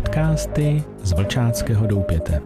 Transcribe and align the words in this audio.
Podcasty 0.00 0.84
z 1.02 1.12
Vlčáckého 1.12 1.86
doupěte. 1.86 2.42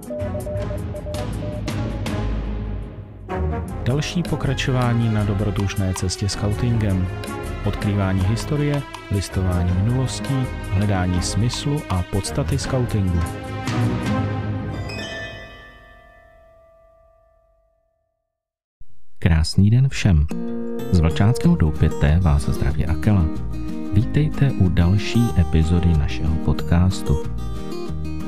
Další 3.85 4.23
pokračování 4.23 5.15
na 5.15 5.25
dobrodružné 5.25 5.95
cestě 5.95 6.29
scoutingem. 6.29 7.07
Odkrývání 7.67 8.21
historie, 8.21 8.83
listování 9.11 9.73
minulostí, 9.73 10.35
hledání 10.71 11.23
smyslu 11.23 11.83
a 11.91 12.03
podstaty 12.13 12.59
scoutingu. 12.59 13.21
Krásný 19.19 19.71
den 19.71 19.89
všem. 19.89 20.27
Z 20.93 21.01
Vlčáckého 21.01 21.57
doupěte 21.57 22.19
vás 22.23 22.43
zdraví 22.43 22.87
Akela. 22.87 23.25
Vítejte 24.15 24.53
u 24.53 24.69
další 24.69 25.23
epizody 25.39 25.89
našeho 25.99 26.35
podcastu. 26.35 27.19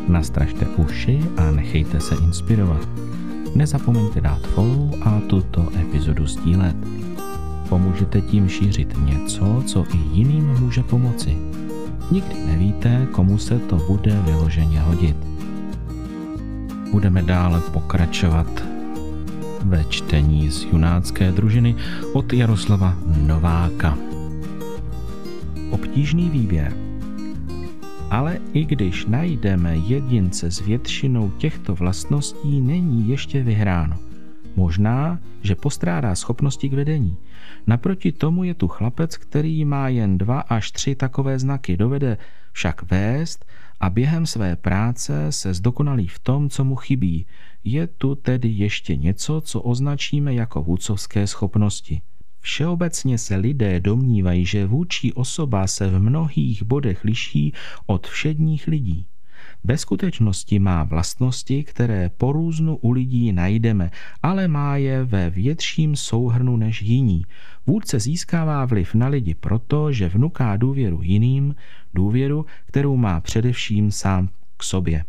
Nastražte 0.08 0.66
uši 0.66 1.20
a 1.36 1.50
nechejte 1.50 2.00
se 2.00 2.14
inspirovat. 2.14 2.88
Nezapomeňte 3.54 4.20
dát 4.20 4.46
follow 4.46 4.94
a 5.02 5.20
tuto 5.26 5.68
epizodu 5.80 6.26
sdílet. 6.26 6.76
Pomůžete 7.68 8.20
tím 8.20 8.48
šířit 8.48 8.98
něco, 9.04 9.62
co 9.66 9.84
i 9.94 9.96
jiným 10.12 10.46
může 10.60 10.82
pomoci. 10.82 11.38
Nikdy 12.10 12.34
nevíte, 12.46 13.06
komu 13.12 13.38
se 13.38 13.58
to 13.58 13.76
bude 13.76 14.20
vyloženě 14.24 14.80
hodit. 14.80 15.16
Budeme 16.92 17.22
dále 17.22 17.60
pokračovat 17.60 18.62
ve 19.64 19.84
čtení 19.84 20.50
z 20.50 20.62
junácké 20.62 21.32
družiny 21.32 21.76
od 22.12 22.32
Jaroslava 22.32 22.94
Nováka. 23.26 24.05
Obtížný 25.70 26.30
výběr. 26.30 26.72
Ale 28.10 28.38
i 28.52 28.64
když 28.64 29.06
najdeme 29.06 29.76
jedince 29.76 30.50
s 30.50 30.60
většinou 30.60 31.30
těchto 31.30 31.74
vlastností, 31.74 32.60
není 32.60 33.08
ještě 33.08 33.42
vyhráno. 33.42 33.96
Možná, 34.56 35.18
že 35.42 35.54
postrádá 35.54 36.14
schopnosti 36.14 36.68
k 36.68 36.72
vedení. 36.72 37.16
Naproti 37.66 38.12
tomu 38.12 38.44
je 38.44 38.54
tu 38.54 38.68
chlapec, 38.68 39.16
který 39.16 39.64
má 39.64 39.88
jen 39.88 40.18
dva 40.18 40.40
až 40.40 40.70
tři 40.70 40.94
takové 40.94 41.38
znaky, 41.38 41.76
dovede 41.76 42.18
však 42.52 42.90
vést 42.90 43.44
a 43.80 43.90
během 43.90 44.26
své 44.26 44.56
práce 44.56 45.32
se 45.32 45.54
zdokonalí 45.54 46.08
v 46.08 46.18
tom, 46.18 46.50
co 46.50 46.64
mu 46.64 46.76
chybí. 46.76 47.26
Je 47.64 47.86
tu 47.86 48.14
tedy 48.14 48.48
ještě 48.48 48.96
něco, 48.96 49.40
co 49.40 49.60
označíme 49.60 50.34
jako 50.34 50.62
vůcovské 50.62 51.26
schopnosti. 51.26 52.00
Všeobecně 52.46 53.18
se 53.18 53.36
lidé 53.36 53.80
domnívají, 53.80 54.46
že 54.46 54.66
vůči 54.66 55.12
osoba 55.12 55.66
se 55.66 55.88
v 55.88 56.00
mnohých 56.00 56.62
bodech 56.62 57.04
liší 57.04 57.52
od 57.86 58.06
všedních 58.06 58.66
lidí. 58.66 59.06
Ve 59.64 59.78
skutečnosti 59.78 60.58
má 60.58 60.84
vlastnosti, 60.84 61.64
které 61.64 62.10
po 62.16 62.32
různu 62.32 62.76
u 62.76 62.90
lidí 62.90 63.32
najdeme, 63.32 63.90
ale 64.22 64.48
má 64.48 64.76
je 64.76 65.04
ve 65.04 65.30
větším 65.30 65.96
souhrnu 65.96 66.56
než 66.56 66.82
jiní. 66.82 67.22
Vůdce 67.66 68.00
získává 68.00 68.64
vliv 68.64 68.94
na 68.94 69.08
lidi 69.08 69.34
proto, 69.34 69.92
že 69.92 70.08
vnuká 70.08 70.56
důvěru 70.56 71.02
jiným, 71.02 71.54
důvěru, 71.94 72.46
kterou 72.66 72.96
má 72.96 73.20
především 73.20 73.90
sám 73.90 74.28
k 74.56 74.62
sobě. 74.62 75.04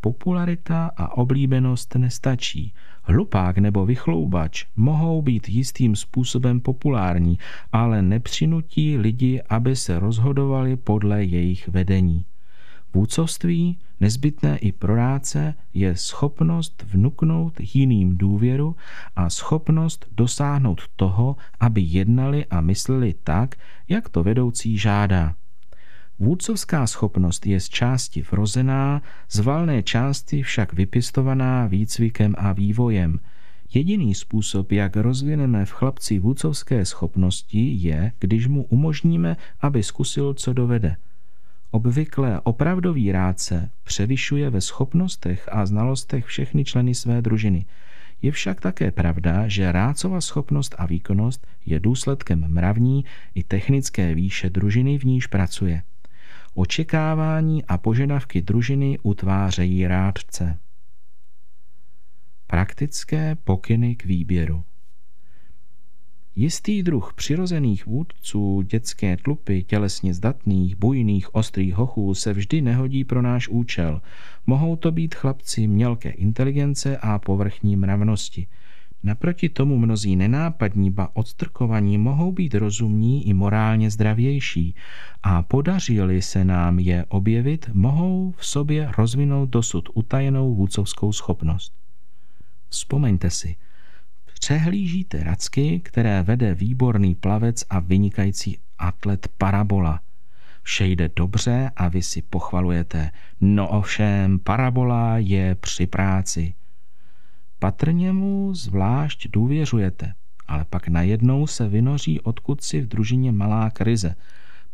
Popularita 0.00 0.90
a 0.96 1.16
oblíbenost 1.16 1.94
nestačí. 1.94 2.72
Hlupák 3.08 3.58
nebo 3.58 3.86
vychloubač 3.86 4.64
mohou 4.76 5.22
být 5.22 5.48
jistým 5.48 5.96
způsobem 5.96 6.60
populární, 6.60 7.38
ale 7.72 8.02
nepřinutí 8.02 8.98
lidi, 8.98 9.42
aby 9.48 9.76
se 9.76 9.98
rozhodovali 9.98 10.76
podle 10.76 11.24
jejich 11.24 11.68
vedení. 11.68 12.24
Vůcovství, 12.94 13.78
nezbytné 14.00 14.58
i 14.58 14.72
pro 14.72 14.96
rádce, 14.96 15.54
je 15.74 15.96
schopnost 15.96 16.84
vnuknout 16.92 17.52
jiným 17.74 18.18
důvěru 18.18 18.76
a 19.16 19.30
schopnost 19.30 20.06
dosáhnout 20.16 20.80
toho, 20.96 21.36
aby 21.60 21.80
jednali 21.80 22.46
a 22.46 22.60
mysleli 22.60 23.14
tak, 23.24 23.54
jak 23.88 24.08
to 24.08 24.22
vedoucí 24.22 24.78
žádá. 24.78 25.34
Vůdcovská 26.20 26.86
schopnost 26.86 27.46
je 27.46 27.60
z 27.60 27.68
části 27.68 28.22
vrozená, 28.30 29.02
z 29.30 29.38
valné 29.38 29.82
části 29.82 30.42
však 30.42 30.72
vypistovaná 30.72 31.66
výcvikem 31.66 32.34
a 32.38 32.52
vývojem. 32.52 33.18
Jediný 33.74 34.14
způsob, 34.14 34.72
jak 34.72 34.96
rozvineme 34.96 35.64
v 35.64 35.70
chlapci 35.70 36.18
vůdcovské 36.18 36.84
schopnosti, 36.84 37.72
je, 37.72 38.12
když 38.18 38.46
mu 38.46 38.64
umožníme, 38.64 39.36
aby 39.60 39.82
zkusil, 39.82 40.34
co 40.34 40.52
dovede. 40.52 40.96
Obvykle 41.70 42.40
opravdový 42.40 43.12
rádce 43.12 43.70
převyšuje 43.84 44.50
ve 44.50 44.60
schopnostech 44.60 45.48
a 45.52 45.66
znalostech 45.66 46.24
všechny 46.24 46.64
členy 46.64 46.94
své 46.94 47.22
družiny. 47.22 47.66
Je 48.22 48.32
však 48.32 48.60
také 48.60 48.90
pravda, 48.90 49.48
že 49.48 49.72
rádcova 49.72 50.20
schopnost 50.20 50.74
a 50.78 50.86
výkonnost 50.86 51.46
je 51.66 51.80
důsledkem 51.80 52.44
mravní 52.48 53.04
i 53.34 53.42
technické 53.42 54.14
výše 54.14 54.50
družiny, 54.50 54.98
v 54.98 55.04
níž 55.04 55.26
pracuje. 55.26 55.82
Očekávání 56.58 57.64
a 57.64 57.78
požadavky 57.78 58.42
družiny 58.42 58.98
utvářejí 59.02 59.86
rádce. 59.86 60.58
Praktické 62.46 63.34
pokyny 63.34 63.96
k 63.96 64.04
výběru 64.04 64.64
Jistý 66.34 66.82
druh 66.82 67.14
přirozených 67.14 67.86
vůdců, 67.86 68.62
dětské 68.62 69.16
tlupy, 69.16 69.62
tělesně 69.62 70.14
zdatných, 70.14 70.76
bujných, 70.76 71.34
ostrých 71.34 71.74
hochů 71.74 72.14
se 72.14 72.32
vždy 72.32 72.60
nehodí 72.60 73.04
pro 73.04 73.22
náš 73.22 73.48
účel. 73.48 74.02
Mohou 74.46 74.76
to 74.76 74.92
být 74.92 75.14
chlapci 75.14 75.66
mělké 75.66 76.10
inteligence 76.10 76.98
a 76.98 77.18
povrchní 77.18 77.76
mravnosti– 77.76 78.46
Naproti 79.02 79.48
tomu 79.48 79.78
mnozí 79.78 80.16
nenápadní 80.16 80.90
ba 80.90 81.08
odstrkovaní 81.16 81.98
mohou 81.98 82.32
být 82.32 82.54
rozumní 82.54 83.28
i 83.28 83.34
morálně 83.34 83.90
zdravější 83.90 84.74
a 85.22 85.42
podaří 85.42 86.00
se 86.20 86.44
nám 86.44 86.78
je 86.78 87.04
objevit, 87.08 87.70
mohou 87.72 88.34
v 88.36 88.46
sobě 88.46 88.90
rozvinout 88.98 89.50
dosud 89.50 89.88
utajenou 89.94 90.54
vůcovskou 90.54 91.12
schopnost. 91.12 91.72
Vzpomeňte 92.68 93.30
si, 93.30 93.56
přehlížíte 94.34 95.24
racky, 95.24 95.80
které 95.80 96.22
vede 96.22 96.54
výborný 96.54 97.14
plavec 97.14 97.64
a 97.70 97.78
vynikající 97.78 98.58
atlet 98.78 99.28
Parabola. 99.38 100.00
Vše 100.62 100.86
jde 100.86 101.10
dobře 101.16 101.70
a 101.76 101.88
vy 101.88 102.02
si 102.02 102.22
pochvalujete. 102.22 103.10
No 103.40 103.68
ovšem, 103.68 104.38
Parabola 104.38 105.18
je 105.18 105.54
při 105.54 105.86
práci– 105.86 106.54
Patrně 107.58 108.12
mu 108.12 108.54
zvlášť 108.54 109.28
důvěřujete, 109.28 110.12
ale 110.46 110.64
pak 110.70 110.88
najednou 110.88 111.46
se 111.46 111.68
vynoří 111.68 112.20
odkud 112.20 112.62
si 112.62 112.80
v 112.80 112.88
družině 112.88 113.32
malá 113.32 113.70
krize. 113.70 114.14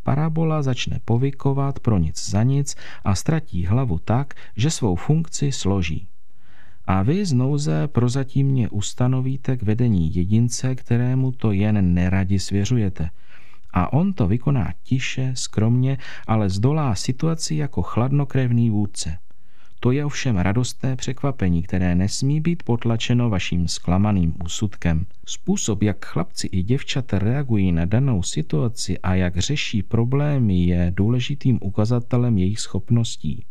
Parabola 0.03 0.62
začne 0.62 1.00
povykovat 1.05 1.81
pro 1.81 1.99
nic 1.99 2.31
za 2.31 2.43
nic 2.43 2.77
a 3.05 3.15
ztratí 3.15 3.67
hlavu 3.67 3.99
tak, 3.99 4.34
že 4.56 4.71
svou 4.71 4.97
funkci 4.97 5.53
složí. 5.53 6.09
A 6.87 7.03
vy 7.03 7.27
z 7.27 7.33
nouze 7.33 7.89
prozatímně 7.89 8.69
ustanovíte 8.69 9.56
k 9.56 9.62
vedení 9.62 10.15
jedince, 10.15 10.75
kterému 10.75 11.33
to 11.33 11.53
jen 11.53 11.94
neradi 11.94 12.39
svěřujete. 12.39 13.11
A 13.73 13.93
on 13.93 14.12
to 14.12 14.27
vykoná 14.27 14.73
tiše, 14.83 15.33
skromně, 15.34 15.99
ale 16.27 16.50
zdolá 16.50 16.94
situaci 16.94 17.55
jako 17.55 17.83
chladnokrevný 17.83 18.71
vůdce. 18.71 19.19
To 19.84 19.93
je 19.93 20.05
ovšem 20.05 20.37
radostné 20.37 20.97
překvapení, 20.97 21.62
které 21.62 21.95
nesmí 21.95 22.41
být 22.41 22.62
potlačeno 22.62 23.31
vaším 23.31 23.69
zklamaným 23.69 24.34
úsudkem. 24.45 25.06
Způsob, 25.27 25.83
jak 25.83 26.05
chlapci 26.05 26.47
i 26.47 26.62
děvčata 26.62 27.19
reagují 27.19 27.73
na 27.73 27.85
danou 27.85 28.23
situaci 28.23 28.99
a 28.99 29.14
jak 29.14 29.37
řeší 29.37 29.82
problémy, 29.82 30.64
je 30.64 30.93
důležitým 30.97 31.58
ukazatelem 31.62 32.38
jejich 32.38 32.61
schopností. 32.61 33.44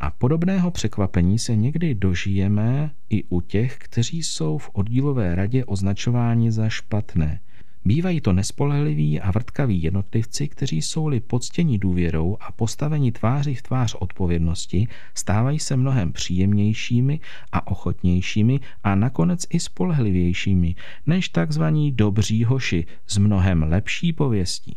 A 0.00 0.10
podobného 0.10 0.70
překvapení 0.70 1.38
se 1.38 1.56
někdy 1.56 1.94
dožijeme 1.94 2.90
i 3.10 3.24
u 3.24 3.40
těch, 3.40 3.78
kteří 3.78 4.22
jsou 4.22 4.58
v 4.58 4.70
oddílové 4.72 5.34
radě 5.34 5.64
označováni 5.64 6.52
za 6.52 6.68
špatné. 6.68 7.40
Bývají 7.86 8.20
to 8.20 8.32
nespolehliví 8.32 9.20
a 9.20 9.30
vrtkaví 9.30 9.82
jednotlivci, 9.82 10.48
kteří 10.48 10.82
jsou-li 10.82 11.20
poctěni 11.20 11.78
důvěrou 11.78 12.36
a 12.40 12.52
postaveni 12.52 13.12
tváři 13.12 13.54
v 13.54 13.62
tvář 13.62 13.94
odpovědnosti, 13.94 14.88
stávají 15.14 15.58
se 15.58 15.76
mnohem 15.76 16.12
příjemnějšími 16.12 17.20
a 17.52 17.66
ochotnějšími 17.66 18.60
a 18.84 18.94
nakonec 18.94 19.46
i 19.50 19.60
spolehlivějšími 19.60 20.74
než 21.06 21.28
takzvaní 21.28 21.92
dobří 21.92 22.44
hoši 22.44 22.86
s 23.06 23.18
mnohem 23.18 23.62
lepší 23.62 24.12
pověstí. 24.12 24.76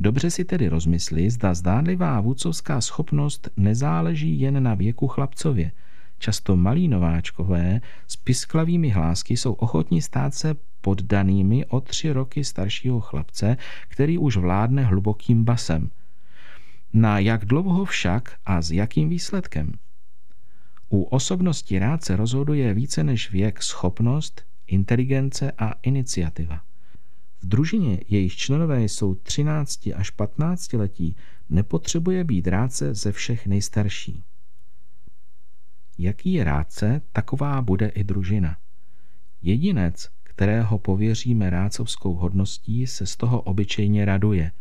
Dobře 0.00 0.30
si 0.30 0.44
tedy 0.44 0.68
rozmysli, 0.68 1.30
zda 1.30 1.54
zdánlivá 1.54 2.20
vůcovská 2.20 2.80
schopnost 2.80 3.48
nezáleží 3.56 4.40
jen 4.40 4.62
na 4.62 4.74
věku 4.74 5.08
chlapcově– 5.08 5.72
Často 6.24 6.56
malí 6.56 6.88
nováčkové 6.88 7.80
s 8.08 8.16
pisklavými 8.16 8.88
hlásky 8.88 9.36
jsou 9.36 9.52
ochotní 9.52 10.02
stát 10.02 10.34
se 10.34 10.54
poddanými 10.80 11.66
o 11.66 11.80
tři 11.80 12.12
roky 12.12 12.44
staršího 12.44 13.00
chlapce, 13.00 13.56
který 13.88 14.18
už 14.18 14.36
vládne 14.36 14.84
hlubokým 14.84 15.44
basem. 15.44 15.90
Na 16.92 17.18
jak 17.18 17.44
dlouho 17.44 17.84
však 17.84 18.36
a 18.46 18.62
s 18.62 18.70
jakým 18.70 19.08
výsledkem? 19.08 19.72
U 20.88 21.02
osobnosti 21.02 21.78
rádce 21.78 22.16
rozhoduje 22.16 22.74
více 22.74 23.04
než 23.04 23.30
věk 23.30 23.62
schopnost, 23.62 24.42
inteligence 24.66 25.52
a 25.58 25.72
iniciativa. 25.82 26.60
V 27.42 27.46
družině, 27.46 28.00
jejich 28.08 28.36
členové 28.36 28.84
jsou 28.84 29.14
13 29.14 29.88
až 29.94 30.10
15 30.10 30.72
letí, 30.72 31.16
nepotřebuje 31.50 32.24
být 32.24 32.48
rádce 32.48 32.94
ze 32.94 33.12
všech 33.12 33.46
nejstarší. 33.46 34.24
Jaký 35.98 36.32
je 36.32 36.44
rádce, 36.44 37.02
taková 37.12 37.62
bude 37.62 37.88
i 37.88 38.04
družina. 38.04 38.56
Jedinec, 39.42 40.08
kterého 40.22 40.78
pověříme 40.78 41.50
rádcovskou 41.50 42.14
hodností, 42.14 42.86
se 42.86 43.06
z 43.06 43.16
toho 43.16 43.40
obyčejně 43.40 44.04
raduje. 44.04 44.52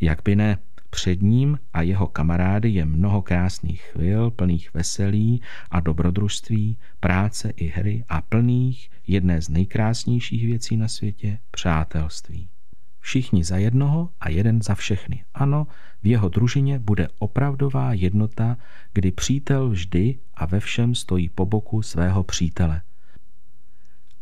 Jak 0.00 0.22
by 0.24 0.36
ne, 0.36 0.58
před 0.90 1.22
ním 1.22 1.58
a 1.72 1.82
jeho 1.82 2.06
kamarády 2.06 2.68
je 2.68 2.84
mnoho 2.84 3.22
krásných 3.22 3.82
chvil, 3.82 4.30
plných 4.30 4.74
veselí 4.74 5.42
a 5.70 5.80
dobrodružství, 5.80 6.78
práce 7.00 7.50
i 7.50 7.66
hry 7.66 8.04
a 8.08 8.22
plných 8.22 8.90
jedné 9.06 9.42
z 9.42 9.48
nejkrásnějších 9.48 10.46
věcí 10.46 10.76
na 10.76 10.88
světě 10.88 11.38
přátelství. 11.50 12.48
Všichni 13.06 13.44
za 13.44 13.56
jednoho 13.56 14.10
a 14.20 14.28
jeden 14.28 14.62
za 14.62 14.74
všechny. 14.74 15.24
Ano, 15.34 15.66
v 16.02 16.06
jeho 16.06 16.28
družině 16.28 16.78
bude 16.78 17.08
opravdová 17.18 17.92
jednota, 17.92 18.56
kdy 18.92 19.12
přítel 19.12 19.68
vždy 19.68 20.18
a 20.34 20.46
ve 20.46 20.60
všem 20.60 20.94
stojí 20.94 21.28
po 21.28 21.46
boku 21.46 21.82
svého 21.82 22.24
přítele. 22.24 22.82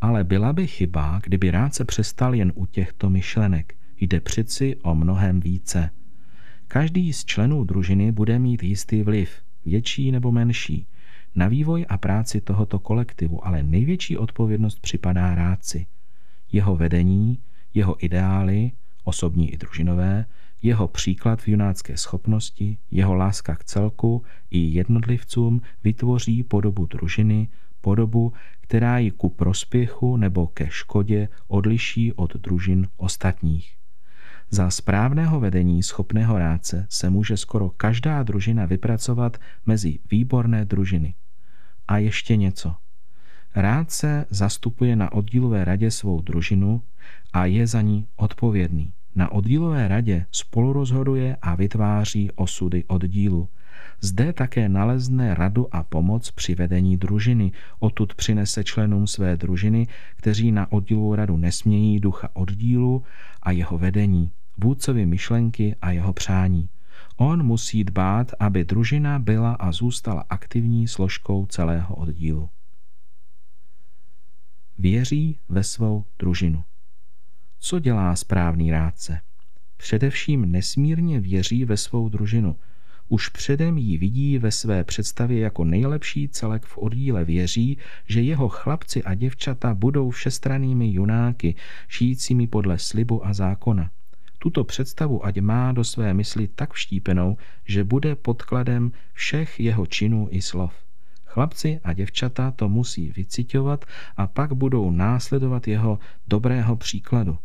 Ale 0.01 0.25
byla 0.25 0.53
by 0.53 0.67
chyba, 0.67 1.21
kdyby 1.23 1.51
rád 1.51 1.75
se 1.75 1.85
přestal 1.85 2.35
jen 2.35 2.53
u 2.55 2.67
těchto 2.67 3.11
myšlenek. 3.11 3.75
Jde 4.01 4.21
přeci 4.21 4.77
o 4.83 4.95
mnohem 4.95 5.41
více– 5.41 5.91
Každý 6.69 7.13
z 7.13 7.25
členů 7.25 7.65
družiny 7.65 8.13
bude 8.13 8.39
mít 8.39 8.63
jistý 8.63 9.03
vliv, 9.03 9.31
větší 9.65 10.13
nebo 10.13 10.33
menší, 10.33 10.87
na 11.35 11.49
vývoj 11.49 11.87
a 11.89 11.99
práci 11.99 12.41
tohoto 12.41 12.79
kolektivu, 12.79 13.47
ale 13.47 13.63
největší 13.63 14.19
odpovědnost 14.19 14.81
připadá 14.81 15.35
rádci. 15.35 15.87
Jeho 16.53 16.77
vedení, 16.77 17.39
jeho 17.75 18.05
ideály, 18.05 18.73
osobní 19.05 19.53
i 19.53 19.57
družinové, 19.57 20.27
jeho 20.63 20.89
příklad 20.89 21.43
v 21.43 21.49
junácké 21.49 21.97
schopnosti, 21.97 22.79
jeho 22.91 23.15
láska 23.15 23.55
k 23.57 23.65
celku 23.65 24.23
i 24.51 24.59
jednotlivcům 24.59 25.63
vytvoří 25.85 26.43
podobu 26.43 26.87
družiny, 26.87 27.49
podobu, 27.81 28.33
která 28.61 28.99
ji 28.99 29.11
ku 29.11 29.29
prospěchu 29.29 30.17
nebo 30.17 30.47
ke 30.47 30.67
škodě 30.71 31.29
odliší 31.49 32.13
od 32.13 32.37
družin 32.37 32.89
ostatních. 32.97 33.77
Za 34.51 34.71
správného 34.71 35.41
vedení 35.41 35.83
schopného 35.83 36.39
rádce 36.39 36.87
se 36.91 37.11
může 37.11 37.37
skoro 37.37 37.71
každá 37.71 38.23
družina 38.23 38.67
vypracovat 38.67 39.37
mezi 39.67 39.99
výborné 40.11 40.65
družiny. 40.65 41.15
A 41.89 41.99
ještě 41.99 42.37
něco. 42.37 42.75
Rádce 43.57 44.27
zastupuje 44.31 44.97
na 44.97 45.13
oddílové 45.13 45.65
radě 45.65 45.91
svou 45.91 46.21
družinu 46.21 46.83
a 47.33 47.47
je 47.47 47.67
za 47.67 47.81
ní 47.81 48.07
odpovědný. 48.17 48.93
Na 49.15 49.33
oddílové 49.33 49.89
radě 49.89 50.27
spolu 50.33 50.73
rozhoduje 50.73 51.37
a 51.43 51.55
vytváří 51.55 52.31
osudy 52.31 52.85
oddílu. 52.85 53.49
Zde 54.01 54.33
také 54.33 54.69
nalezne 54.69 55.35
radu 55.35 55.75
a 55.75 55.83
pomoc 55.83 56.31
při 56.31 56.55
vedení 56.55 56.97
družiny. 56.97 57.53
Odtud 57.79 58.15
přinese 58.15 58.65
členům 58.65 59.07
své 59.07 59.37
družiny, 59.37 59.87
kteří 60.17 60.53
na 60.53 60.73
oddílovou 60.73 61.15
radu 61.15 61.37
nesmějí 61.37 62.01
ducha 62.01 62.29
oddílu 62.33 63.03
a 63.43 63.51
jeho 63.51 63.79
vedení 63.79 64.31
vůdcovi 64.59 65.07
myšlenky 65.07 65.77
a 65.83 65.91
jeho 65.91 66.13
přání. 66.13 66.69
On 67.17 67.43
musí 67.43 67.85
dbát, 67.85 68.31
aby 68.39 68.65
družina 68.65 69.19
byla 69.19 69.53
a 69.53 69.73
zůstala 69.73 70.25
aktivní 70.31 70.89
složkou 70.89 71.47
celého 71.47 71.95
oddílu. 71.95 72.49
Věří 74.79 75.39
ve 75.49 75.63
svou 75.63 76.05
družinu. 76.19 76.65
Co 77.59 77.79
dělá 77.79 78.17
správný 78.17 78.71
rádce? 78.71 79.21
Především 79.77 80.53
nesmírně 80.53 81.21
věří 81.21 81.65
ve 81.65 81.77
svou 81.77 82.09
družinu. 82.09 82.57
Už 83.09 83.29
předem 83.29 83.79
ji 83.79 83.99
vidí 83.99 84.39
ve 84.39 84.51
své 84.51 84.85
představě 84.85 85.41
jako 85.41 85.65
nejlepší 85.65 86.29
celek 86.29 86.67
v 86.67 86.79
oddíle. 86.79 87.25
Věří, 87.25 87.79
že 88.07 88.23
jeho 88.23 88.49
chlapci 88.49 89.03
a 89.03 89.15
děvčata 89.15 89.75
budou 89.75 90.11
všestranými 90.11 90.93
junáky, 90.93 91.55
žijícími 91.89 92.47
podle 92.47 92.79
slibu 92.79 93.27
a 93.27 93.33
zákona. 93.33 93.91
Tuto 94.39 94.65
představu 94.65 95.27
ať 95.27 95.41
má 95.41 95.73
do 95.73 95.85
své 95.85 96.15
mysli 96.15 96.49
tak 96.49 96.73
vštípenou, 96.73 97.37
že 97.65 97.85
bude 97.85 98.17
podkladem 98.17 98.93
všech 99.13 99.61
jeho 99.61 99.87
činů 99.87 100.29
i 100.31 100.43
slov. 100.43 100.75
Chlapci 101.35 101.81
a 101.85 101.93
děvčata 101.93 102.51
to 102.51 102.69
musí 102.69 103.11
vycitovat 103.11 103.85
a 104.17 104.27
pak 104.27 104.53
budou 104.53 104.91
následovat 104.91 105.69
jeho 105.69 105.99
dobrého 106.29 106.77
příkladu. 106.77 107.39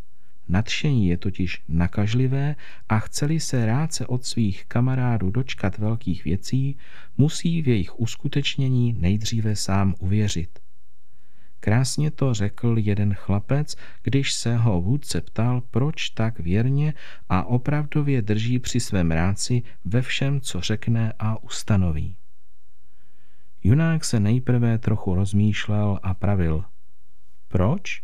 Nadšení 0.50 1.08
je 1.08 1.18
totiž 1.18 1.62
nakažlivé 1.68 2.56
a 2.90 3.00
chceli 3.00 3.40
se 3.40 3.66
rád 3.66 3.94
se 3.94 4.08
od 4.08 4.26
svých 4.26 4.66
kamarádů 4.66 5.32
dočkat 5.32 5.78
velkých 5.78 6.24
věcí, 6.24 6.78
musí 7.18 7.62
v 7.62 7.68
jejich 7.68 8.00
uskutečnění 8.00 8.94
nejdříve 9.00 9.56
sám 9.56 9.96
uvěřit. 10.00 10.60
Krásně 11.60 12.12
to 12.12 12.34
řekl 12.34 12.76
jeden 12.78 13.14
chlapec, 13.14 13.76
když 14.04 14.34
se 14.34 14.56
ho 14.56 14.82
vůdce 14.82 15.22
ptal, 15.22 15.62
proč 15.72 16.10
tak 16.10 16.40
věrně 16.40 16.94
a 17.30 17.44
opravdově 17.44 18.22
drží 18.22 18.60
při 18.60 18.80
svém 18.80 19.12
ráci 19.12 19.64
ve 19.86 20.02
všem, 20.02 20.42
co 20.42 20.62
řekne 20.62 21.14
a 21.20 21.44
ustanoví. 21.44 22.16
Junák 23.64 24.06
se 24.06 24.20
nejprve 24.20 24.78
trochu 24.78 25.16
rozmýšlel 25.16 26.00
a 26.04 26.14
pravil. 26.14 26.66
Proč? 27.48 28.04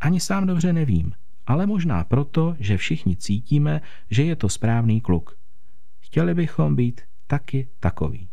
Ani 0.00 0.20
sám 0.20 0.46
dobře 0.46 0.72
nevím, 0.72 1.12
ale 1.46 1.66
možná 1.66 2.04
proto, 2.04 2.56
že 2.58 2.76
všichni 2.76 3.16
cítíme, 3.16 3.80
že 4.10 4.24
je 4.24 4.36
to 4.36 4.48
správný 4.48 5.00
kluk. 5.00 5.38
Chtěli 6.00 6.34
bychom 6.34 6.76
být 6.76 7.00
taky 7.26 7.68
takový. 7.80 8.28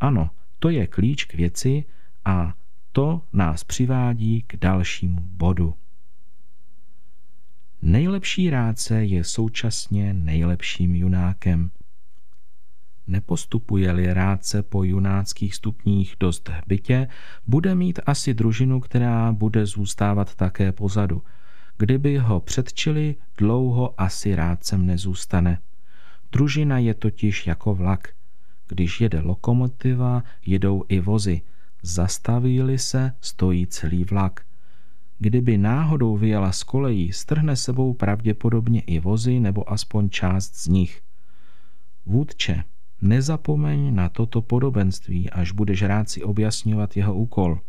Ano, 0.00 0.30
to 0.58 0.68
je 0.68 0.86
klíč 0.86 1.24
k 1.24 1.34
věci 1.34 1.84
a 2.24 2.54
to 2.92 3.22
nás 3.32 3.64
přivádí 3.64 4.42
k 4.42 4.56
dalšímu 4.56 5.20
bodu. 5.20 5.74
Nejlepší 7.82 8.50
rádce 8.50 9.04
je 9.04 9.24
současně 9.24 10.14
nejlepším 10.14 10.94
junákem. 10.94 11.70
Nepostupuje-li 13.06 14.14
rádce 14.14 14.62
po 14.62 14.84
junáckých 14.84 15.54
stupních 15.54 16.16
dost 16.20 16.48
hbitě, 16.48 17.08
bude 17.46 17.74
mít 17.74 18.00
asi 18.06 18.34
družinu, 18.34 18.80
která 18.80 19.32
bude 19.32 19.66
zůstávat 19.66 20.34
také 20.34 20.72
pozadu. 20.72 21.22
Kdyby 21.78 22.18
ho 22.18 22.40
předčili, 22.40 23.16
dlouho 23.38 24.00
asi 24.00 24.34
rádcem 24.34 24.86
nezůstane. 24.86 25.58
Družina 26.32 26.78
je 26.78 26.94
totiž 26.94 27.46
jako 27.46 27.74
vlak. 27.74 28.08
Když 28.68 29.00
jede 29.00 29.20
lokomotiva, 29.20 30.22
jedou 30.46 30.84
i 30.88 31.00
vozy– 31.00 31.40
Zastaví-li 31.82 32.78
se, 32.78 33.12
stojí 33.20 33.66
celý 33.66 34.04
vlak. 34.04 34.46
Kdyby 35.18 35.58
náhodou 35.58 36.16
vyjela 36.16 36.52
z 36.52 36.62
kolejí, 36.62 37.12
strhne 37.12 37.56
sebou 37.56 37.94
pravděpodobně 37.94 38.80
i 38.80 39.00
vozy 39.00 39.40
nebo 39.40 39.72
aspoň 39.72 40.10
část 40.10 40.56
z 40.56 40.66
nich. 40.66 41.02
Vůdče, 42.06 42.64
nezapomeň 43.02 43.94
na 43.94 44.08
toto 44.08 44.42
podobenství, 44.42 45.30
až 45.30 45.52
budeš 45.52 45.82
rád 45.82 46.10
si 46.10 46.22
objasňovat 46.22 46.96
jeho 46.96 47.14
úkol. 47.14 47.60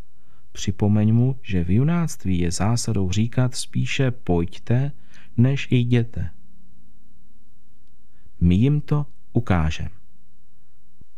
Připomeň 0.52 1.14
mu, 1.14 1.36
že 1.42 1.64
v 1.64 1.70
junáctví 1.70 2.40
je 2.40 2.52
zásadou 2.52 3.12
říkat 3.12 3.56
spíše 3.56 4.12
pojďte, 4.12 4.92
než 5.38 5.68
jděte. 5.72 6.30
My 8.42 8.56
jim 8.56 8.82
to 8.82 9.06
ukážeme. 9.34 9.90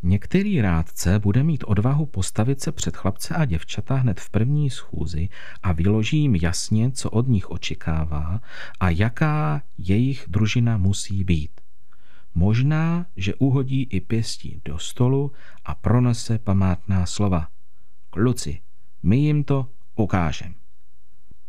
Některý 0.02 0.60
rádce 0.60 1.18
bude 1.18 1.42
mít 1.42 1.64
odvahu 1.66 2.06
postavit 2.06 2.60
se 2.60 2.72
před 2.72 2.96
chlapce 2.96 3.34
a 3.34 3.44
děvčata 3.44 3.94
hned 3.94 4.20
v 4.20 4.30
první 4.30 4.70
schůzi 4.70 5.28
a 5.62 5.72
vyloží 5.72 6.18
jim 6.18 6.34
jasně, 6.34 6.90
co 6.90 7.10
od 7.10 7.28
nich 7.28 7.50
očekává 7.50 8.40
a 8.80 8.90
jaká 8.90 9.62
jejich 9.78 10.24
družina 10.28 10.76
musí 10.76 11.24
být. 11.24 11.65
Možná, 12.38 13.06
že 13.16 13.34
uhodí 13.34 13.82
i 13.82 14.00
pěstí 14.00 14.60
do 14.64 14.78
stolu 14.78 15.32
a 15.64 15.74
pronese 15.74 16.38
památná 16.38 17.06
slova. 17.06 17.48
Kluci, 18.10 18.60
my 19.02 19.16
jim 19.16 19.44
to 19.44 19.68
ukážem. 19.94 20.54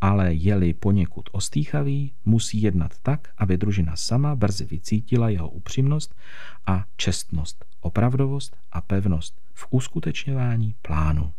Ale 0.01 0.34
je-li 0.34 0.74
poněkud 0.74 1.29
ostýchavý, 1.32 2.13
musí 2.25 2.62
jednat 2.62 3.00
tak, 3.01 3.34
aby 3.38 3.58
družina 3.58 3.96
sama 3.96 4.36
brzy 4.36 4.65
vycítila 4.65 5.29
jeho 5.29 5.50
upřímnost 5.50 6.15
a 6.65 6.86
čestnost 6.98 7.65
opravdovost 7.82 8.58
a 8.72 8.82
pevnost 8.82 9.41
v 9.53 9.67
uskutečňování 9.70 10.75
plánu. 10.82 11.34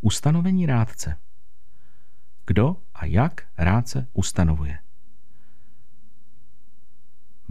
Ustanovení 0.00 0.66
rádce. 0.66 1.16
Kdo 2.46 2.76
a 2.94 3.04
jak 3.04 3.46
rádce 3.58 4.08
ustanovuje? 4.12 4.81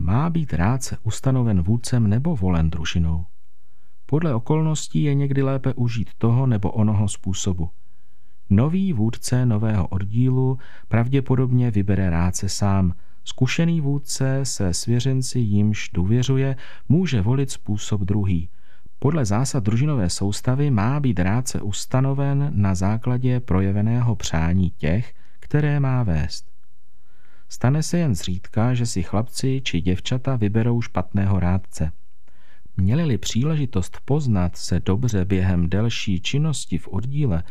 Má 0.03 0.29
být 0.29 0.53
rádce 0.53 0.97
ustanoven 1.03 1.61
vůdcem 1.61 2.07
nebo 2.07 2.35
volen 2.35 2.69
družinou. 2.69 3.25
Podle 4.05 4.33
okolností 4.35 5.03
je 5.03 5.13
někdy 5.13 5.41
lépe 5.41 5.73
užít 5.73 6.09
toho 6.17 6.47
nebo 6.47 6.71
onoho 6.71 7.07
způsobu. 7.07 7.69
Nový 8.49 8.93
vůdce 8.93 9.45
nového 9.45 9.87
oddílu 9.87 10.57
pravděpodobně 10.87 11.71
vybere 11.71 12.09
rádce 12.09 12.49
sám. 12.49 12.93
Zkušený 13.23 13.81
vůdce 13.81 14.39
se 14.43 14.73
svěřenci 14.73 15.39
jimž 15.39 15.89
důvěřuje 15.93 16.55
může 16.89 17.21
volit 17.21 17.51
způsob 17.51 18.01
druhý. 18.01 18.49
Podle 18.99 19.25
zásad 19.25 19.63
družinové 19.63 20.09
soustavy 20.09 20.71
má 20.71 20.99
být 20.99 21.19
rádce 21.19 21.61
ustanoven 21.61 22.51
na 22.55 22.75
základě 22.75 23.39
projeveného 23.39 24.15
přání 24.15 24.69
těch, 24.69 25.13
které 25.39 25.79
má 25.79 26.03
vést. 26.03 26.50
Stane 27.53 27.83
se 27.83 27.97
jen 27.97 28.15
zřídka, 28.15 28.73
že 28.73 28.85
si 28.85 29.03
chlapci 29.03 29.61
či 29.63 29.81
děvčata 29.81 30.35
vyberou 30.35 30.81
špatného 30.81 31.39
rádce. 31.39 31.91
Měli-li 32.77 33.17
příležitost 33.17 33.97
poznat 34.05 34.57
se 34.57 34.79
dobře 34.79 35.25
během 35.25 35.69
delší 35.69 36.21
činnosti 36.21 36.77
v 36.77 36.87
oddíle, 36.87 37.43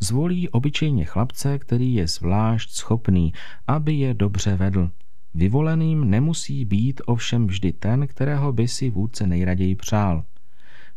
zvolí 0.00 0.48
obyčejně 0.48 1.04
chlapce, 1.04 1.58
který 1.58 1.94
je 1.94 2.06
zvlášť 2.08 2.70
schopný, 2.70 3.32
aby 3.66 3.94
je 3.94 4.14
dobře 4.14 4.56
vedl. 4.56 4.90
Vyvoleným 5.34 6.10
nemusí 6.10 6.64
být 6.64 7.00
ovšem 7.06 7.46
vždy 7.46 7.72
ten, 7.72 8.06
kterého 8.06 8.52
by 8.52 8.68
si 8.68 8.90
vůdce 8.90 9.26
nejraději 9.26 9.74
přál. 9.74 10.24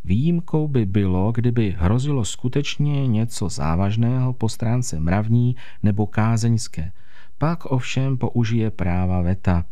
Výjimkou 0.03 0.67
by 0.67 0.85
bylo, 0.85 1.31
kdyby 1.31 1.75
hrozilo 1.79 2.25
skutečně 2.25 3.07
něco 3.07 3.49
závažného 3.49 4.33
po 4.33 4.49
stránce 4.49 4.99
mravní 4.99 5.55
nebo 5.83 6.07
kázeňské. 6.07 6.91
Pak 7.41 7.65
ovšem 7.65 8.17
použije 8.21 8.69
práva 8.69 9.21
veta– 9.25 9.65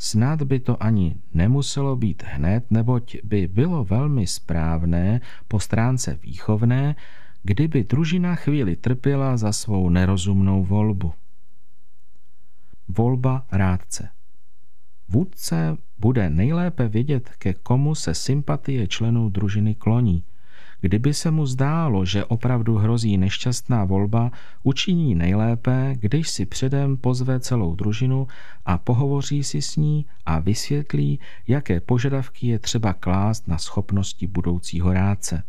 Snad 0.00 0.42
by 0.42 0.60
to 0.60 0.82
ani 0.82 1.20
nemuselo 1.34 1.96
být 1.96 2.22
hned, 2.26 2.70
neboť 2.70 3.16
by 3.24 3.46
bylo 3.46 3.84
velmi 3.84 4.26
správné 4.26 5.20
po 5.48 5.60
stránce 5.60 6.18
výchovné, 6.22 6.96
kdyby 7.42 7.84
družina 7.84 8.34
chvíli 8.34 8.76
trpěla 8.76 9.36
za 9.36 9.52
svou 9.52 9.88
nerozumnou 9.88 10.64
volbu. 10.64 11.12
Volba 12.88 13.46
rádce. 13.52 14.08
Vůdce 15.08 15.76
bude 15.98 16.30
nejlépe 16.30 16.88
vědět, 16.88 17.30
ke 17.38 17.54
komu 17.54 17.94
se 17.94 18.14
sympatie 18.14 18.86
členů 18.88 19.28
družiny 19.28 19.74
kloní– 19.74 20.24
Kdyby 20.80 21.14
se 21.14 21.30
mu 21.30 21.46
zdálo, 21.46 22.04
že 22.04 22.24
opravdu 22.24 22.76
hrozí 22.76 23.18
nešťastná 23.18 23.84
volba, 23.84 24.30
učiní 24.62 25.14
nejlépe, 25.14 25.94
když 25.98 26.28
si 26.28 26.46
předem 26.46 26.96
pozve 26.96 27.40
celou 27.40 27.74
družinu 27.74 28.26
a 28.66 28.78
pohovoří 28.78 29.44
si 29.44 29.62
s 29.62 29.76
ní 29.76 30.06
a 30.26 30.38
vysvětlí, 30.38 31.20
jaké 31.48 31.80
požadavky 31.80 32.46
je 32.46 32.58
třeba 32.58 32.92
klást 32.92 33.48
na 33.48 33.58
schopnosti 33.58 34.26
budoucího 34.26 34.92
rádce. 34.92 35.42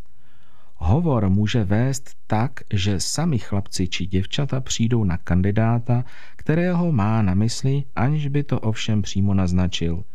Hovor 0.75 1.29
může 1.29 1.63
vést 1.63 2.11
tak, 2.27 2.51
že 2.73 2.99
sami 2.99 3.39
chlapci 3.39 3.87
či 3.87 4.05
děvčata 4.05 4.61
přijdou 4.61 5.03
na 5.03 5.17
kandidáta, 5.17 6.05
kterého 6.35 6.91
má 6.91 7.21
na 7.21 7.33
mysli, 7.33 7.83
aniž 7.95 8.27
by 8.27 8.43
to 8.43 8.59
ovšem 8.59 9.01
přímo 9.01 9.33
naznačil– 9.33 10.03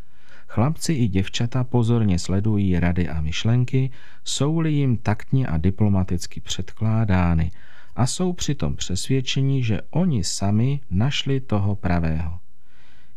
Chlapci 0.49 0.93
i 0.93 1.09
děvčata 1.09 1.65
pozorně 1.65 2.19
sledují 2.19 2.81
rady 2.81 3.09
a 3.09 3.21
myšlenky, 3.21 3.91
jsou-li 4.25 4.73
jim 4.73 4.97
taktně 4.97 5.47
a 5.47 5.59
diplomaticky 5.59 6.41
předkládány 6.41 7.50
a 7.97 8.07
jsou 8.07 8.33
přitom 8.33 8.76
přesvědčeni, 8.76 9.62
že 9.62 9.81
oni 9.91 10.25
sami 10.25 10.81
našli 10.91 11.41
toho 11.41 11.76
pravého. 11.76 12.38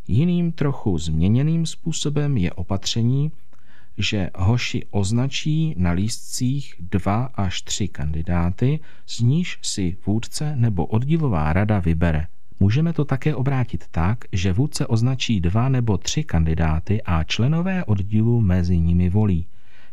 Jiným 0.08 0.52
trochu 0.52 0.98
změněným 0.98 1.66
způsobem 1.66 2.38
je 2.38 2.52
opatření, 2.54 3.32
že 3.98 4.30
hoši 4.36 4.86
označí 4.92 5.76
na 5.78 5.92
lístcích 5.92 6.74
dva 6.80 7.26
až 7.26 7.62
tři 7.62 7.88
kandidáty, 7.88 8.80
z 9.08 9.20
níž 9.20 9.60
si 9.62 9.98
vůdce 10.06 10.56
nebo 10.56 10.86
oddílová 10.86 11.54
rada 11.54 11.80
vybere– 11.80 12.28
Můžeme 12.60 12.94
to 12.94 13.06
také 13.06 13.36
obrátit 13.36 13.86
tak, 13.92 14.18
že 14.32 14.54
vůdce 14.54 14.88
označí 14.88 15.40
dva 15.40 15.70
nebo 15.70 15.98
tři 15.98 16.24
kandidáty 16.24 17.02
a 17.02 17.24
členové 17.24 17.86
oddílu 17.86 18.42
mezi 18.42 18.80
nimi 18.80 19.10
volí. 19.10 19.48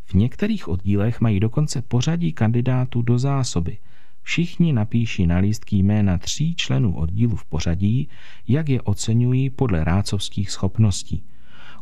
V 0.04 0.14
některých 0.14 0.68
oddílech 0.68 1.20
mají 1.20 1.40
dokonce 1.40 1.82
pořadí 1.82 2.32
kandidátů 2.32 3.02
do 3.02 3.18
zásoby. 3.18 3.78
Všichni 4.22 4.72
napíší 4.72 5.26
na 5.26 5.38
lístky 5.38 5.76
jména 5.76 6.18
tří 6.18 6.54
členů 6.54 6.96
oddílu 6.96 7.36
v 7.36 7.44
pořadí, 7.44 8.08
jak 8.48 8.68
je 8.68 8.82
oceňují 8.82 9.50
podle 9.50 9.84
rácovských 9.84 10.50
schopností. 10.50 11.24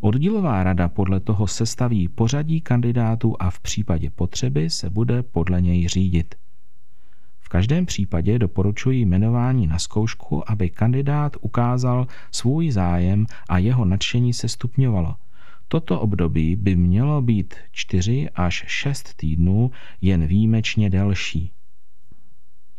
Oddílová 0.01 0.63
rada 0.63 0.89
podle 0.89 1.21
toho 1.21 1.47
sestaví 1.47 2.09
pořadí 2.09 2.61
kandidátů 2.61 3.37
a 3.39 3.51
v 3.51 3.61
případě 3.61 4.11
potřeby 4.11 4.71
se 4.71 4.91
bude 4.91 5.23
podle 5.23 5.63
něj 5.63 5.89
řídit 5.89 6.35
každém 7.55 7.87
případě 7.87 8.39
doporučuji 8.39 9.01
jmenování 9.01 9.67
na 9.67 9.79
zkoušku, 9.79 10.51
aby 10.51 10.71
kandidát 10.71 11.37
ukázal 11.41 12.07
svůj 12.31 12.71
zájem 12.71 13.27
a 13.49 13.59
jeho 13.59 13.85
nadšení 13.85 14.33
se 14.33 14.49
stupňovalo. 14.49 15.17
Toto 15.69 16.01
období 16.01 16.57
by 16.57 16.77
mělo 16.77 17.23
být 17.23 17.55
4 17.73 18.29
až 18.35 18.65
6 18.67 19.15
týdnů, 19.17 19.71
jen 20.01 20.27
výjimečně 20.27 20.91
delší. 20.91 21.51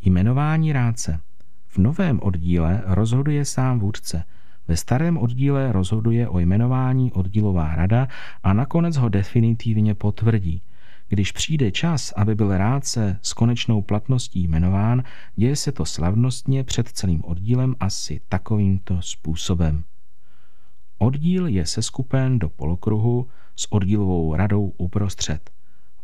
Jmenování 0.04 0.72
rádce. 0.72 1.20
V 1.66 1.78
novém 1.78 2.20
oddíle 2.22 2.82
rozhoduje 2.86 3.44
sám 3.44 3.78
vůdce. 3.78 4.24
Ve 4.68 4.76
starém 4.76 5.18
oddíle 5.18 5.72
rozhoduje 5.72 6.28
o 6.28 6.38
jmenování 6.38 7.12
oddílová 7.12 7.74
rada 7.74 8.08
a 8.42 8.52
nakonec 8.52 8.96
ho 8.96 9.08
definitivně 9.08 9.94
potvrdí– 9.94 10.62
když 11.08 11.32
přijde 11.32 11.70
čas, 11.70 12.12
aby 12.16 12.34
byl 12.34 12.58
rádce 12.58 13.18
s 13.22 13.32
konečnou 13.32 13.82
platností 13.82 14.42
jmenován, 14.42 15.02
děje 15.36 15.56
se 15.56 15.72
to 15.72 15.84
slavnostně 15.84 16.64
před 16.64 16.88
celým 16.88 17.24
oddílem 17.24 17.74
asi 17.80 18.20
takovýmto 18.28 19.02
způsobem. 19.02 19.84
Oddíl 20.98 21.46
je 21.46 21.66
seskupen 21.66 22.38
do 22.38 22.48
polokruhu 22.48 23.28
s 23.56 23.72
oddílovou 23.72 24.34
radou 24.34 24.72
uprostřed. 24.76 25.50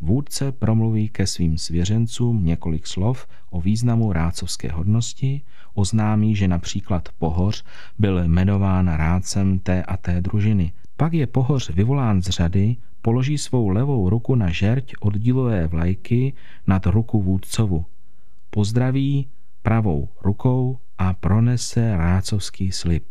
Vůdce 0.00 0.52
promluví 0.52 1.08
ke 1.08 1.26
svým 1.26 1.58
svěřencům 1.58 2.44
několik 2.44 2.86
slov 2.86 3.26
o 3.50 3.60
významu 3.60 4.12
rácovské 4.12 4.72
hodnosti, 4.72 5.42
oznámí, 5.74 6.36
že 6.36 6.48
například 6.48 7.08
Pohoř 7.18 7.64
byl 7.98 8.18
jmenován 8.18 8.88
rádcem 8.88 9.58
té 9.58 9.82
a 9.82 9.96
té 9.96 10.20
družiny. 10.20 10.72
Pak 10.96 11.12
je 11.12 11.26
Pohoř 11.26 11.70
vyvolán 11.70 12.22
z 12.22 12.28
řady, 12.28 12.76
položí 13.02 13.38
svou 13.38 13.68
levou 13.68 14.10
ruku 14.10 14.34
na 14.34 14.50
žerť 14.50 14.92
oddílové 15.00 15.66
vlajky 15.66 16.32
nad 16.66 16.86
ruku 16.86 17.22
vůdcovu. 17.22 17.86
Pozdraví 18.50 19.28
pravou 19.62 20.08
rukou 20.22 20.78
a 20.98 21.14
pronese 21.14 21.96
rácovský 21.96 22.72
slib. 22.72 23.04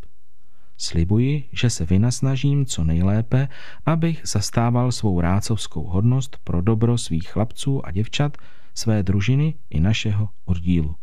Slibuji, 0.77 1.49
že 1.51 1.69
se 1.69 1.85
vynasnažím 1.85 2.65
co 2.65 2.83
nejlépe, 2.83 3.47
abych 3.85 4.21
zastával 4.25 4.91
svou 4.91 5.21
rácovskou 5.21 5.83
hodnost 5.83 6.37
pro 6.43 6.61
dobro 6.61 6.97
svých 6.97 7.27
chlapců 7.27 7.85
a 7.85 7.91
děvčat, 7.91 8.37
své 8.73 9.03
družiny 9.03 9.53
i 9.69 9.79
našeho 9.79 10.29
oddílu. 10.45 10.95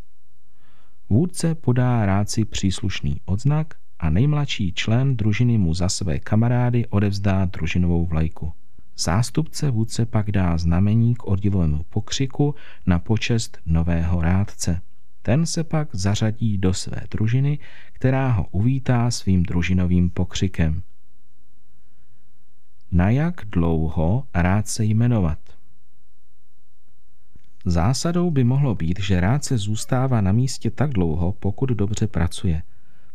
Vůdce 1.09 1.55
podá 1.55 2.07
ráci 2.07 2.45
příslušný 2.45 3.21
odznak 3.25 3.75
a 3.99 4.11
nejmladší 4.11 4.73
člen 4.73 5.17
družiny 5.17 5.59
mu 5.59 5.75
za 5.75 5.89
své 5.89 6.19
kamarády 6.19 6.87
odevzdá 6.87 7.45
družinovou 7.45 8.07
vlajku. 8.07 8.53
Zástupce 8.99 9.71
vůdce 9.71 10.07
pak 10.07 10.31
dá 10.31 10.59
znamení 10.59 11.15
k 11.15 11.25
oddílovému 11.25 11.85
pokřiku 11.91 12.55
na 12.87 12.99
počest 12.99 13.59
nového 13.67 14.23
rádce. 14.23 14.81
Ten 15.23 15.47
se 15.47 15.65
pak 15.65 15.89
zařadí 15.95 16.59
do 16.59 16.75
své 16.75 17.01
družiny, 17.11 17.59
která 17.93 18.33
ho 18.33 18.47
uvítá 18.51 19.11
svým 19.11 19.43
družinovým 19.43 20.11
pokřikem. 20.11 20.83
Na 22.93 23.11
jak 23.11 23.41
dlouho 23.45 24.25
rád 24.35 24.69
se 24.69 24.85
jmenovat? 24.85 25.39
Zásadou 27.65 28.31
by 28.31 28.45
mohlo 28.45 28.75
být, 28.75 29.01
že 29.01 29.21
rád 29.21 29.45
se 29.45 29.59
zůstává 29.59 30.21
na 30.21 30.33
místě 30.33 30.71
tak 30.71 30.91
dlouho, 30.91 31.33
pokud 31.33 31.69
dobře 31.69 32.07
pracuje. 32.07 32.63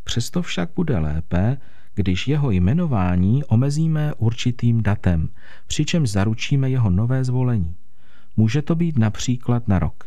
Přesto 0.04 0.42
však 0.42 0.70
bude 0.76 0.98
lépe, 0.98 1.58
když 1.94 2.28
jeho 2.28 2.50
jmenování 2.50 3.44
omezíme 3.44 4.14
určitým 4.14 4.82
datem, 4.82 5.28
přičemž 5.66 6.10
zaručíme 6.10 6.70
jeho 6.70 6.90
nové 6.90 7.24
zvolení. 7.24 7.74
Může 8.36 8.62
to 8.62 8.74
být 8.74 8.98
například 8.98 9.68
na 9.68 9.78
rok. 9.78 10.04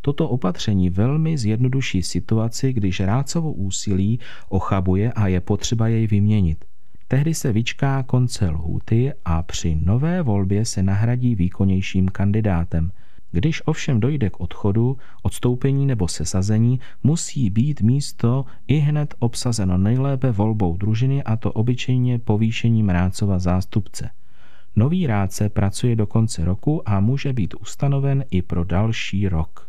Toto 0.00 0.28
opatření 0.28 0.90
velmi 0.90 1.38
zjednoduší 1.38 2.02
situaci, 2.02 2.72
když 2.72 3.00
rácovo 3.00 3.52
úsilí 3.52 4.20
ochabuje 4.48 5.12
a 5.12 5.26
je 5.26 5.40
potřeba 5.40 5.88
jej 5.88 6.06
vyměnit. 6.06 6.64
Tehdy 7.08 7.34
se 7.34 7.52
vyčká 7.52 8.02
konce 8.02 8.48
lhůty 8.50 9.12
a 9.24 9.42
při 9.42 9.78
nové 9.84 10.22
volbě 10.22 10.64
se 10.64 10.82
nahradí 10.82 11.34
výkonnějším 11.34 12.08
kandidátem. 12.08 12.90
Když 13.30 13.62
ovšem 13.66 14.00
dojde 14.00 14.30
k 14.30 14.40
odchodu, 14.40 14.96
odstoupení 15.22 15.86
nebo 15.86 16.08
sesazení, 16.08 16.80
musí 17.02 17.50
být 17.50 17.80
místo 17.80 18.44
i 18.66 18.76
hned 18.76 19.14
obsazeno 19.18 19.78
nejlépe 19.78 20.32
volbou 20.32 20.76
družiny 20.76 21.24
a 21.24 21.36
to 21.36 21.52
obyčejně 21.52 22.18
povýšením 22.18 22.88
rádcova 22.88 23.38
zástupce. 23.38 24.10
Nový 24.76 25.06
rádce 25.06 25.48
pracuje 25.48 25.96
do 25.96 26.06
konce 26.06 26.44
roku 26.44 26.88
a 26.88 27.00
může 27.00 27.32
být 27.32 27.54
ustanoven 27.54 28.24
i 28.30 28.42
pro 28.42 28.64
další 28.64 29.28
rok. 29.28 29.68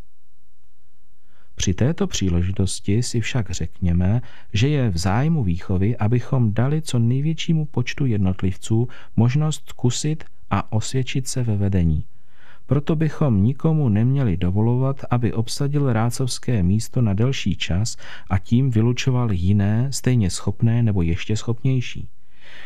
Při 1.56 1.74
této 1.74 2.08
příležitosti 2.08 3.04
si 3.04 3.22
však 3.22 3.50
řekněme, 3.50 4.22
že 4.54 4.68
je 4.68 4.90
v 4.90 4.98
zájmu 4.98 5.44
výchovy, 5.44 5.98
abychom 5.98 6.54
dali 6.54 6.82
co 6.82 7.00
největšímu 7.00 7.66
počtu 7.66 8.06
jednotlivců 8.06 8.88
možnost 9.16 9.64
zkusit 9.70 10.24
a 10.50 10.72
osvědčit 10.72 11.28
se 11.28 11.44
ve 11.44 11.58
vedení– 11.58 12.06
proto 12.70 12.96
bychom 12.96 13.44
nikomu 13.44 13.90
neměli 13.90 14.38
dovolovat, 14.38 15.06
aby 15.10 15.34
obsadil 15.34 15.94
rácovské 15.94 16.64
místo 16.64 17.02
na 17.02 17.14
delší 17.14 17.56
čas 17.56 17.98
a 18.30 18.38
tím 18.38 18.72
vylučoval 18.72 19.32
jiné, 19.32 19.88
stejně 19.92 20.30
schopné 20.30 20.84
nebo 20.84 21.02
ještě 21.02 21.38
schopnější. 21.38 22.10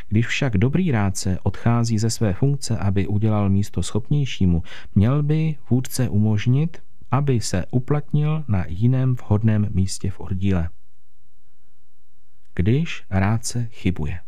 Když 0.08 0.28
však 0.28 0.58
dobrý 0.58 0.92
rádce 0.92 1.38
odchází 1.44 1.98
ze 1.98 2.10
své 2.10 2.34
funkce, 2.34 2.78
aby 2.78 3.08
udělal 3.08 3.50
místo 3.50 3.84
schopnějšímu, 3.84 4.64
měl 4.96 5.24
by 5.24 5.56
vůdce 5.70 6.10
umožnit, 6.10 6.78
aby 7.12 7.40
se 7.40 7.66
uplatnil 7.72 8.44
na 8.48 8.66
jiném 8.68 9.16
vhodném 9.16 9.68
místě 9.72 10.12
v 10.12 10.20
oddíle. 10.20 10.70
Když 12.56 13.04
rádce 13.10 13.68
chybuje. 13.72 14.20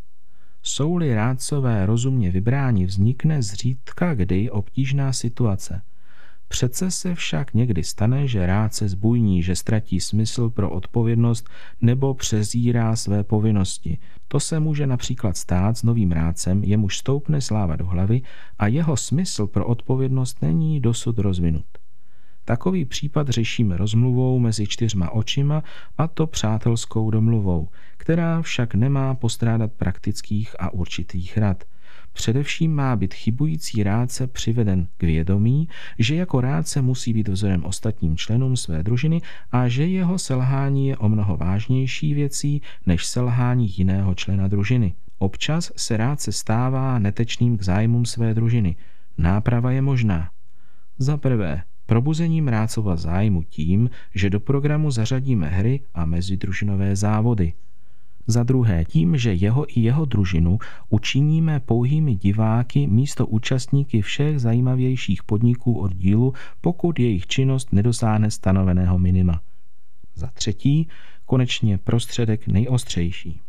Jsou-li 0.67 1.15
rádcové 1.15 1.85
rozumně 1.85 2.31
vybráni, 2.31 2.85
vznikne 2.85 3.41
zřídka 3.41 4.13
kdy 4.13 4.49
obtížná 4.49 5.13
situace. 5.13 5.81
Přece 6.47 6.91
se 6.91 7.15
však 7.15 7.53
někdy 7.53 7.83
stane, 7.83 8.27
že 8.27 8.45
rádce 8.45 8.89
zbujní, 8.89 9.43
že 9.43 9.55
ztratí 9.55 9.99
smysl 9.99 10.49
pro 10.49 10.69
odpovědnost 10.69 11.49
nebo 11.81 12.13
přezírá 12.13 12.95
své 12.95 13.23
povinnosti. 13.23 13.97
To 14.27 14.39
se 14.39 14.59
může 14.59 14.87
například 14.87 15.37
stát 15.37 15.77
s 15.77 15.83
novým 15.83 16.11
rádcem, 16.11 16.63
jemuž 16.63 16.97
stoupne 16.97 17.41
sláva 17.41 17.75
do 17.75 17.85
hlavy 17.85 18.21
a 18.59 18.67
jeho 18.67 18.97
smysl 18.97 19.47
pro 19.47 19.65
odpovědnost 19.65 20.41
není 20.41 20.81
dosud 20.81 21.19
rozvinut. 21.19 21.65
Takový 22.45 22.85
případ 22.85 23.29
řešíme 23.29 23.77
rozmluvou 23.77 24.39
mezi 24.39 24.67
čtyřma 24.67 25.09
očima 25.09 25.63
a 25.97 26.07
to 26.07 26.27
přátelskou 26.27 27.11
domluvou, 27.11 27.69
která 27.97 28.41
však 28.41 28.75
nemá 28.75 29.15
postrádat 29.15 29.71
praktických 29.73 30.55
a 30.59 30.73
určitých 30.73 31.37
rad. 31.37 31.63
Především 32.13 32.75
má 32.75 32.95
být 32.95 33.13
chybující 33.13 33.83
rádce 33.83 34.27
přiveden 34.27 34.87
k 34.97 35.03
vědomí, 35.03 35.69
že 35.99 36.15
jako 36.15 36.41
rádce 36.41 36.81
musí 36.81 37.13
být 37.13 37.27
vzorem 37.27 37.65
ostatním 37.65 38.17
členům 38.17 38.57
své 38.57 38.83
družiny 38.83 39.21
a 39.51 39.67
že 39.67 39.87
jeho 39.87 40.19
selhání 40.19 40.87
je 40.87 40.97
o 40.97 41.09
mnoho 41.09 41.37
vážnější 41.37 42.13
věcí 42.13 42.61
než 42.85 43.05
selhání 43.05 43.73
jiného 43.77 44.15
člena 44.15 44.47
družiny. 44.47 44.93
Občas 45.17 45.71
se 45.75 45.97
rádce 45.97 46.31
stává 46.31 46.99
netečným 46.99 47.57
k 47.57 47.61
zájmům 47.61 48.05
své 48.05 48.33
družiny. 48.33 48.75
Náprava 49.17 49.71
je 49.71 49.81
možná. 49.81 50.29
Za 50.97 51.17
prvé, 51.17 51.63
probuzením 51.85 52.47
Rácova 52.47 52.95
zájmu 52.95 53.43
tím, 53.43 53.89
že 54.15 54.29
do 54.29 54.39
programu 54.39 54.91
zařadíme 54.91 55.49
hry 55.49 55.79
a 55.93 56.05
mezidružinové 56.05 56.95
závody. 56.95 57.53
Za 58.27 58.43
druhé 58.43 58.85
tím, 58.85 59.17
že 59.17 59.33
jeho 59.33 59.65
i 59.79 59.81
jeho 59.81 60.05
družinu 60.05 60.59
učiníme 60.89 61.59
pouhými 61.59 62.15
diváky 62.15 62.87
místo 62.87 63.27
účastníky 63.27 64.01
všech 64.01 64.39
zajímavějších 64.39 65.23
podniků 65.23 65.79
od 65.79 65.95
dílu, 65.95 66.33
pokud 66.61 66.99
jejich 66.99 67.27
činnost 67.27 67.73
nedosáhne 67.73 68.31
stanoveného 68.31 68.99
minima. 68.99 69.41
Za 70.15 70.27
třetí, 70.27 70.87
konečně 71.25 71.77
prostředek 71.77 72.47
nejostřejší. 72.47 73.41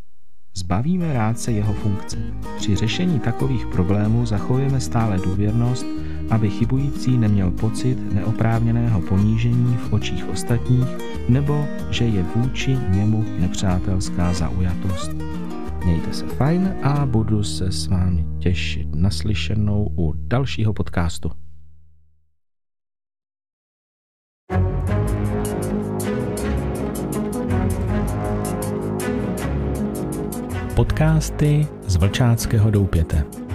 Zbavíme 0.55 1.12
rádce 1.12 1.52
jeho 1.52 1.73
funkce. 1.73 2.16
Při 2.57 2.77
řešení 2.77 3.20
takových 3.20 3.66
problémů 3.66 4.27
zachovujeme 4.27 4.81
stále 4.81 5.18
důvěrnost, 5.18 5.87
aby 6.30 6.50
chybující 6.50 7.18
neměl 7.18 7.50
pocit 7.50 8.14
neoprávněného 8.14 9.00
ponížení 9.00 9.76
v 9.76 9.92
očích 9.92 10.28
ostatních 10.28 10.86
nebo 11.28 11.66
že 11.90 12.04
je 12.04 12.22
vůči 12.22 12.78
němu 12.90 13.24
nepřátelská 13.38 14.32
zaujatost. 14.32 15.10
Mějte 15.84 16.12
se 16.12 16.26
fajn 16.26 16.74
a 16.82 17.06
budu 17.06 17.42
se 17.42 17.72
s 17.72 17.86
vámi 17.86 18.26
těšit 18.38 18.94
naslyšenou 18.94 19.92
u 19.98 20.14
dalšího 20.16 20.72
podcastu. 20.72 21.30
Podcasty 30.74 31.66
z 31.86 31.96
Vlčáckého 31.96 32.70
doupěte. 32.70 33.45